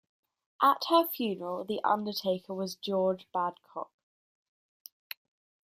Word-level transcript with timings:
At 0.63 0.85
her 0.89 1.07
funeral 1.07 1.63
the 1.63 1.79
undertaker 1.83 2.55
was 2.55 2.73
George 2.75 3.27
Badcock. 3.31 3.89